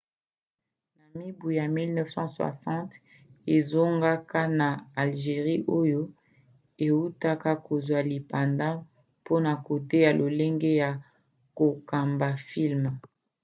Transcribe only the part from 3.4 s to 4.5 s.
azongaka